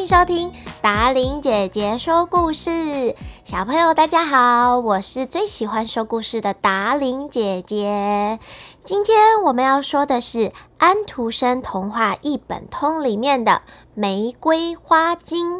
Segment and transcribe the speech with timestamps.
[0.00, 3.14] 欢迎收听达伶姐姐说故事。
[3.44, 8.38] 小朋友，大家好，我是最喜欢说故事的达伶姐姐。
[8.82, 13.52] 今天我们要说的是安徒生童话一本通里面的
[13.92, 15.58] 《玫瑰花精》，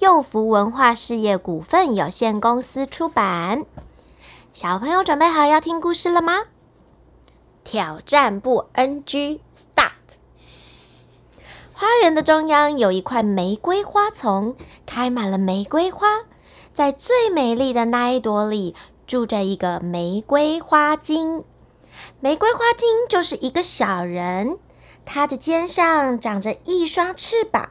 [0.00, 3.64] 幼福文化事业股份有限公司出版。
[4.52, 6.40] 小朋友准备好要听故事了吗？
[7.62, 9.38] 挑战不 NG。
[11.80, 16.08] 花园的中央有一块玫瑰花丛，开满了玫瑰花。
[16.74, 18.74] 在最美丽的那一朵里，
[19.06, 21.42] 住着一个玫瑰花精。
[22.20, 24.58] 玫瑰花精就是一个小人，
[25.06, 27.70] 它的肩上长着一双翅膀，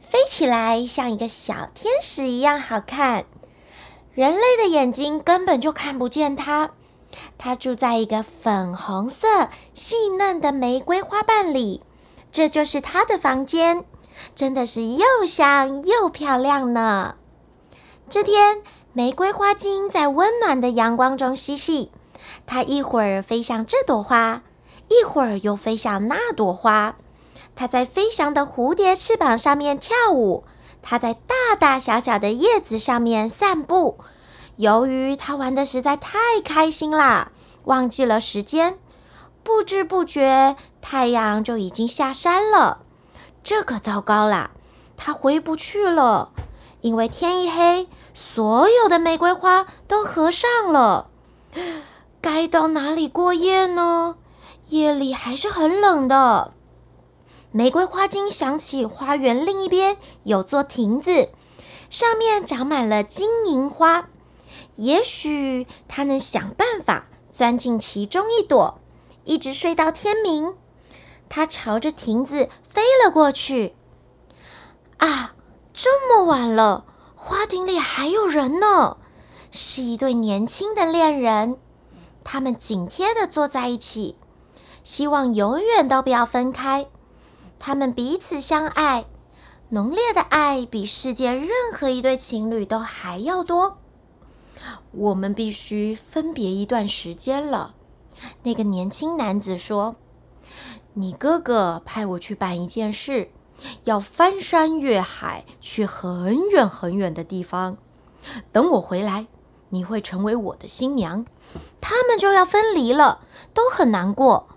[0.00, 3.24] 飞起来像一个小天使一样好看。
[4.14, 6.72] 人类的眼睛根本就看不见它。
[7.38, 11.84] 它住在一个粉红色细嫩的玫瑰花瓣里。
[12.34, 13.84] 这就是他的房间，
[14.34, 17.14] 真的是又香又漂亮呢。
[18.10, 18.60] 这天，
[18.92, 21.92] 玫瑰花精在温暖的阳光中嬉戏，
[22.44, 24.42] 它一会儿飞向这朵花，
[24.88, 26.96] 一会儿又飞向那朵花。
[27.54, 30.42] 它在飞翔的蝴蝶翅膀上面跳舞，
[30.82, 33.98] 它在大大小小的叶子上面散步。
[34.56, 37.30] 由于它玩的实在太开心啦，
[37.66, 38.76] 忘记了时间。
[39.44, 42.80] 不知不觉，太阳就已经下山了。
[43.42, 44.52] 这可糟糕啦，
[44.96, 46.32] 他回不去了，
[46.80, 51.10] 因为天一黑，所有的玫瑰花都合上了。
[52.22, 54.16] 该到哪里过夜呢？
[54.70, 56.54] 夜里还是很冷的。
[57.52, 61.28] 玫瑰花精想起花园另一边有座亭子，
[61.90, 64.08] 上面长满了金银花，
[64.76, 68.80] 也许它能想办法钻进其中一朵。
[69.24, 70.54] 一直睡到天明，
[71.28, 73.74] 他朝着亭子飞了过去。
[74.98, 75.34] 啊，
[75.72, 76.84] 这么晚了，
[77.16, 78.98] 花亭里还有人呢，
[79.50, 81.58] 是一对年轻的恋人。
[82.22, 84.16] 他们紧贴的坐在一起，
[84.82, 86.86] 希望永远都不要分开。
[87.58, 89.06] 他们彼此相爱，
[89.70, 93.78] 浓烈的爱比世界任何一对情侣都还要多。
[94.92, 97.74] 我们必须分别一段时间了。
[98.42, 99.96] 那个年轻男子说
[100.94, 103.30] ：“你哥哥派我去办一件事，
[103.84, 107.76] 要翻山越海，去很远很远的地方。
[108.52, 109.26] 等我回来，
[109.70, 111.26] 你会成为我的新娘。
[111.80, 113.20] 他们就要分离了，
[113.52, 114.48] 都很难过。”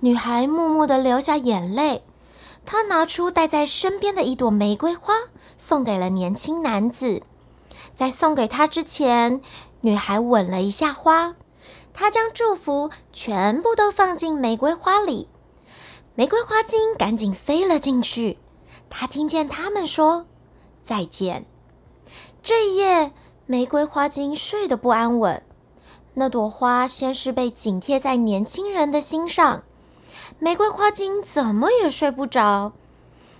[0.00, 2.02] 女孩默默地流下眼泪。
[2.64, 5.14] 她拿出带在身边的一朵玫瑰花，
[5.56, 7.22] 送给了年轻男子。
[7.94, 9.40] 在送给他之前，
[9.80, 11.34] 女孩吻了一下花。
[11.94, 15.28] 他将祝福全部都放进玫瑰花里，
[16.14, 18.38] 玫瑰花精赶紧飞了进去。
[18.88, 20.26] 他听见他们说
[20.82, 21.46] 再见。
[22.42, 23.12] 这一夜，
[23.46, 25.42] 玫瑰花精睡得不安稳。
[26.14, 29.62] 那朵花先是被紧贴在年轻人的心上，
[30.38, 32.72] 玫瑰花精怎么也睡不着。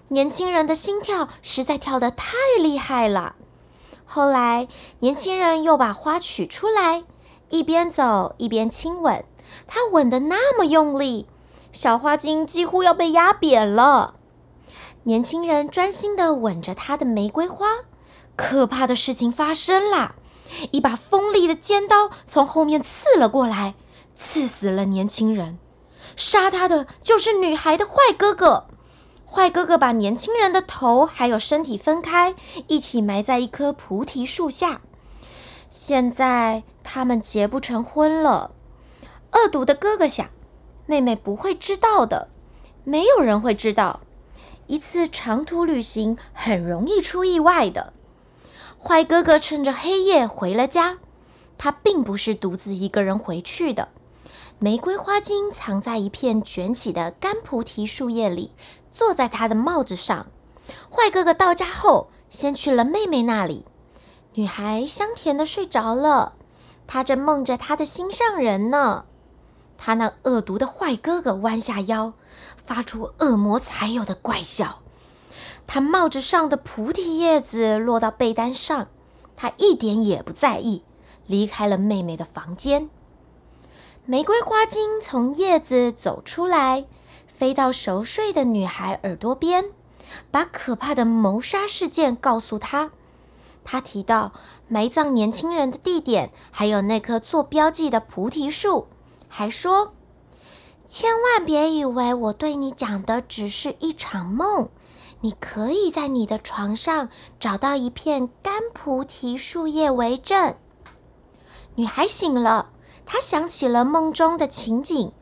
[0.09, 3.35] 年轻人的心跳实在跳得太厉害了。
[4.05, 4.69] 后来，
[5.01, 7.05] 年轻人又把花取出来。
[7.53, 9.23] 一边走一边亲吻，
[9.67, 11.27] 他吻得那么用力，
[11.71, 14.15] 小花精几乎要被压扁了。
[15.03, 17.67] 年轻人专心地吻着他的玫瑰花，
[18.37, 20.15] 可怕的事情发生了，
[20.71, 23.75] 一把锋利的尖刀从后面刺了过来，
[24.17, 25.59] 刺死了年轻人。
[26.17, 28.65] 杀他的就是女孩的坏哥哥。
[29.27, 32.35] 坏哥哥把年轻人的头还有身体分开，
[32.67, 34.81] 一起埋在一棵菩提树下。
[35.73, 38.51] 现在他们结不成婚了。
[39.33, 40.29] 恶毒的哥哥想，
[40.85, 42.29] 妹妹不会知道的，
[42.85, 44.01] 没有人会知道。
[44.67, 47.95] 一次长途旅行很容易出意外的。
[48.79, 50.99] 坏哥哥趁着黑夜回了家，
[51.57, 53.89] 他并不是独自一个人回去的。
[54.59, 58.53] 玫瑰花精藏在一片卷起的干菩提树叶里，
[58.93, 60.27] 坐在他的帽子上。
[60.91, 63.65] 坏哥哥到家后，先去了妹妹那里。
[64.35, 66.33] 女孩香甜的睡着了，
[66.87, 69.05] 她正梦着她的心上人呢。
[69.77, 72.15] 她那恶毒的坏哥哥弯下腰，
[72.57, 74.79] 发出恶魔才有的怪笑。
[75.67, 78.89] 他帽子上的菩提叶子落到被单上，
[79.37, 80.83] 他一点也不在意，
[81.27, 82.89] 离开了妹妹的房间。
[84.05, 86.87] 玫瑰花精从叶子走出来，
[87.27, 89.67] 飞到熟睡的女孩耳朵边，
[90.31, 92.91] 把可怕的谋杀事件告诉她。
[93.65, 94.33] 他提到
[94.69, 98.89] 埋葬年轻人的地点，还有那棵做标记的菩提树，
[99.29, 99.93] 还说
[100.89, 104.69] ：“千万别以为我对你讲的只是一场梦，
[105.21, 110.57] 你可以在你的床上找到一片干菩提树叶为证。”
[111.77, 112.71] 女孩醒了，
[113.07, 115.13] 她想起了梦中的情景，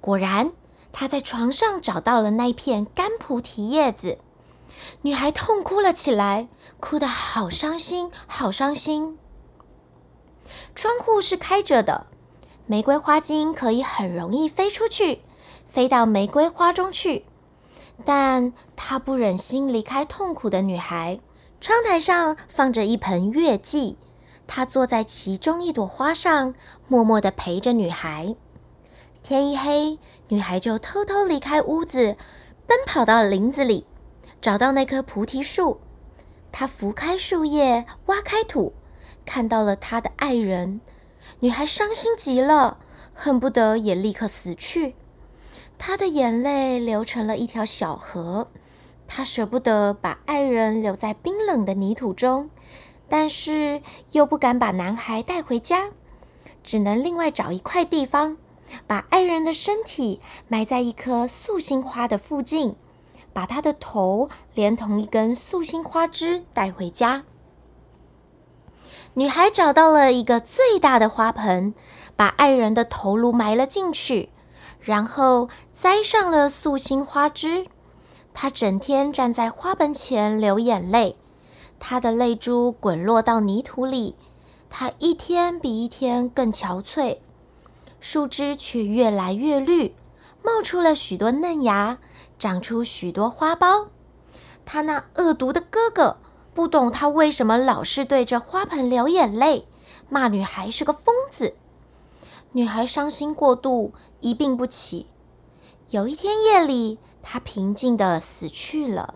[0.00, 0.52] 果然，
[0.90, 4.18] 她在床上找到了那片干菩提叶子。
[5.02, 6.48] 女孩痛哭了起来，
[6.80, 9.18] 哭得好伤心，好伤心。
[10.74, 12.06] 窗户是开着的，
[12.66, 15.22] 玫瑰花精可以很容易飞出去，
[15.68, 17.24] 飞到玫瑰花中去。
[18.04, 21.20] 但她不忍心离开痛苦的女孩。
[21.60, 23.96] 窗台上放着一盆月季，
[24.46, 26.54] 她坐在其中一朵花上，
[26.86, 28.36] 默默地陪着女孩。
[29.22, 32.16] 天一黑，女孩就偷偷离开屋子，
[32.66, 33.86] 奔跑到林子里。
[34.40, 35.80] 找到那棵菩提树，
[36.52, 38.72] 他拂开树叶，挖开土，
[39.24, 40.80] 看到了他的爱人。
[41.40, 42.78] 女孩伤心极了，
[43.12, 44.94] 恨不得也立刻死去。
[45.76, 48.48] 她的眼泪流成了一条小河。
[49.08, 52.48] 她舍不得把爱人留在冰冷的泥土中，
[53.08, 55.90] 但是又不敢把男孩带回家，
[56.62, 58.36] 只能另外找一块地方，
[58.86, 62.76] 把爱人的身体埋在一棵素心花的附近。
[63.36, 67.24] 把他的头连同一根素心花枝带回家。
[69.12, 71.74] 女孩找到了一个最大的花盆，
[72.16, 74.30] 把爱人的头颅埋了进去，
[74.80, 77.66] 然后栽上了素心花枝。
[78.32, 81.18] 她整天站在花盆前流眼泪，
[81.78, 84.16] 她的泪珠滚落到泥土里，
[84.70, 87.18] 她一天比一天更憔悴，
[88.00, 89.94] 树枝却越来越绿，
[90.46, 91.98] 冒出了许多嫩芽。
[92.38, 93.88] 长出许多花苞。
[94.66, 96.18] 他那恶毒的哥哥
[96.52, 99.66] 不懂他为什么老是对着花盆流眼泪，
[100.10, 101.54] 骂女孩是个疯子。
[102.52, 105.06] 女孩伤心过度，一病不起。
[105.88, 109.14] 有一天夜里，她平静地死去了。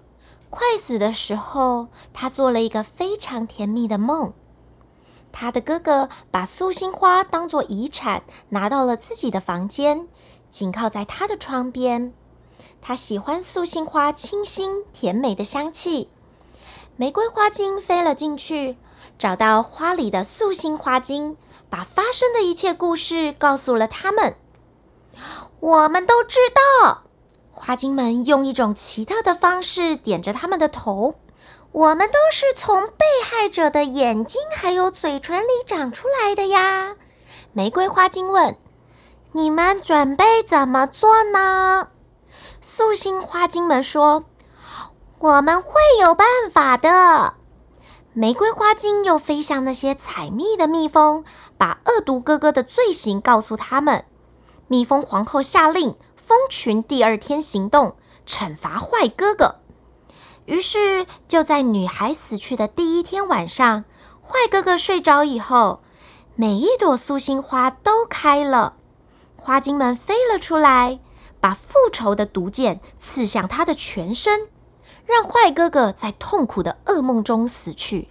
[0.49, 4.33] 快死的时候，她做了一个非常甜蜜的梦。
[5.31, 10.09] 她的哥哥把素心花当作遗产拿到了自己的房间，
[10.51, 12.13] 紧靠在他的窗边。
[12.83, 16.11] 他喜欢素心花清新甜美的香气，
[16.97, 18.77] 玫瑰花精飞了进去，
[19.19, 21.37] 找到花里的素心花精，
[21.69, 24.35] 把发生的一切故事告诉了他们。
[25.61, 26.39] 我们都知
[26.83, 27.03] 道，
[27.53, 31.17] 花精们用一种奇特的方式点着他们的头。
[31.73, 36.97] 我们都是从被害者的眼睛还有嘴唇里长出来的呀。
[37.53, 38.57] 玫瑰花精问
[39.33, 41.89] ：“你们准备怎么做呢？”
[42.61, 44.25] 素心花精们说
[45.19, 47.35] ：“我们会有办法的。”
[48.13, 51.25] 玫瑰花精又飞向那些采蜜的蜜蜂，
[51.57, 54.05] 把恶毒哥哥的罪行告诉他们。
[54.67, 57.97] 蜜蜂皇后下令，蜂群第二天行动，
[58.27, 59.61] 惩罚坏哥哥。
[60.47, 63.85] 于是，就在女孩死去的第一天晚上，
[64.23, 65.81] 坏哥哥睡着以后，
[66.35, 68.75] 每一朵素心花都开了，
[69.41, 71.01] 花精们飞了出来。
[71.43, 74.47] 把复仇的毒箭刺向他的全身，
[75.07, 78.09] 让坏哥哥在痛苦的噩梦中死去。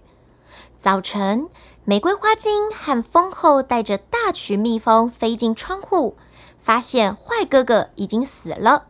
[0.76, 1.48] 早晨，
[1.84, 6.16] 玫瑰花精和蜂后带着大群蜜蜂飞进窗户，
[6.60, 8.86] 发现坏哥哥已经死了。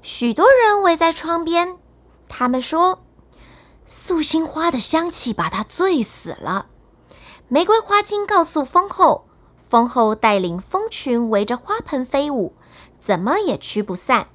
[0.00, 1.76] 许多人围在窗边，
[2.26, 3.00] 他们说
[3.84, 6.68] ：“素心花的香气把他醉死了。”
[7.48, 9.27] 玫瑰花精告诉蜂后，
[9.68, 12.54] 蜂后带领蜂群围着花盆飞舞。
[12.98, 14.26] 怎么也驱不散。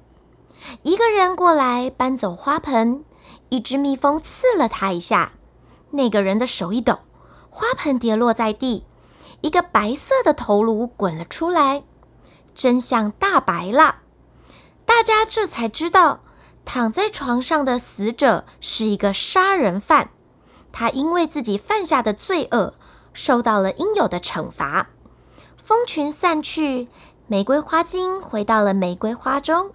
[0.82, 3.04] 一个人过来搬走花盆，
[3.50, 5.32] 一只蜜蜂刺了他一下，
[5.90, 7.00] 那个人的手一抖，
[7.50, 8.86] 花盆跌落在地，
[9.42, 11.84] 一个白色的头颅滚了出来，
[12.54, 13.96] 真相大白了。
[14.86, 16.20] 大家这才知道，
[16.64, 20.08] 躺在床上的死者是一个杀人犯，
[20.72, 22.74] 他因为自己犯下的罪恶，
[23.12, 24.88] 受到了应有的惩罚。
[25.64, 26.88] 蜂群散去。
[27.26, 29.70] 玫瑰花精回到了玫瑰花中，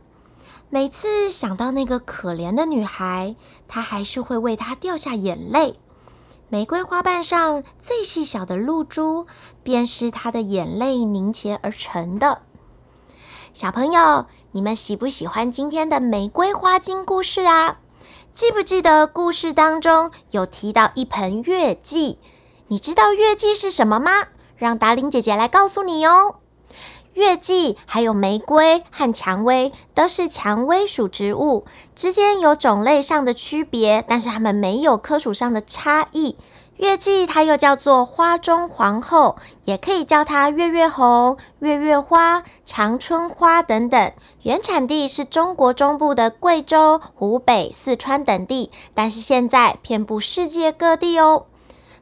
[0.69, 3.35] 每次想到那个可怜的女孩，
[3.67, 5.79] 她还是会为她掉下眼泪。
[6.47, 9.25] 玫瑰花瓣上最细小的露珠，
[9.63, 12.43] 便是她的眼泪凝结而成的。
[13.55, 17.79] 小朋友，你们喜不喜欢今天的玫瑰花精故事啊？
[18.35, 22.19] 记不记得故事当中有提到一盆月季？
[22.67, 24.27] 你知道月季是什么吗？
[24.59, 26.35] 让达伶姐姐来告诉你哦。
[27.13, 36.37] 月季还有玫瑰和蔷薇都是蔷薇属植物，之间有种类上的区别，但是它们没有科属上的差异。
[36.77, 39.35] 月季它又叫做花中皇后，
[39.65, 44.13] 也可以叫它月月红、月月花、长春花等等。
[44.43, 51.47] 原产地是中国中部的贵州、湖北、四川等地，但是现在遍布世界各地哦。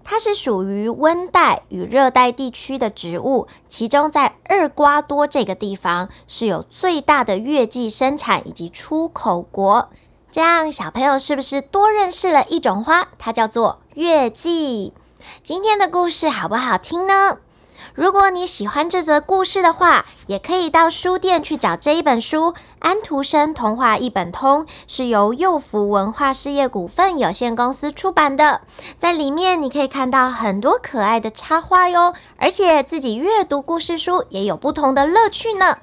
[0.10, 9.90] 它是属于温带与热带地区的植物，其中在厄瓜多这个地方是有最大的月季生产以及出口国。
[10.32, 13.10] 这样，小朋友是不是多认识了一种花？
[13.18, 14.94] 它叫做月季。
[15.44, 17.40] 今天的故事好不好听呢？
[17.98, 28.62] 如果你喜欢这则故事的话，也可以到书店去找这一本书《安徒生童话一本通》，是由幼福文化事业股份有限公司出版的。
[29.00, 35.80] 在里面你可以看到很多可爱的插画哟，而且自己阅读故事书也有不同的乐趣呢。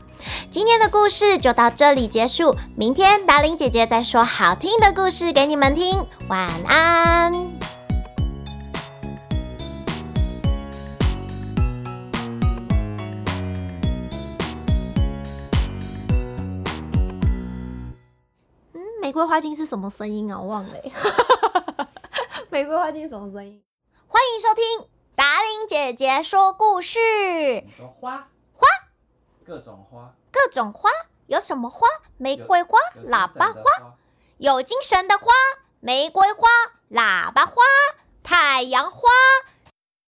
[0.49, 6.06] 今天的故事就到这里结束，明天达伶姐姐再说好听的故事给你们听。
[6.28, 7.53] 晚安。
[19.14, 20.40] 瑰花精是什么声音啊？
[20.40, 20.75] 我忘了。
[22.50, 23.62] 玫瑰花精什么声音？
[24.09, 26.99] 欢迎收听达令姐姐说故事。
[28.00, 28.28] 花。
[29.47, 30.90] 各种花，各种花
[31.26, 31.87] 有什么花？
[32.16, 33.61] 玫瑰花、喇叭花，
[34.38, 35.26] 有精神的花，
[35.78, 36.49] 玫瑰花、
[36.90, 37.54] 喇叭花、
[38.25, 39.09] 太阳花。